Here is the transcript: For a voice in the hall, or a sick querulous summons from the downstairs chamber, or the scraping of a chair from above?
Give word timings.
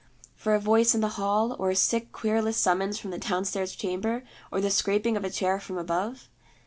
For 0.35 0.55
a 0.55 0.59
voice 0.59 0.95
in 0.95 1.01
the 1.01 1.09
hall, 1.19 1.55
or 1.59 1.69
a 1.69 1.75
sick 1.75 2.11
querulous 2.11 2.57
summons 2.57 2.97
from 2.97 3.11
the 3.11 3.19
downstairs 3.19 3.75
chamber, 3.75 4.23
or 4.51 4.59
the 4.59 4.71
scraping 4.71 5.15
of 5.15 5.23
a 5.23 5.29
chair 5.29 5.59
from 5.59 5.77
above? 5.77 6.27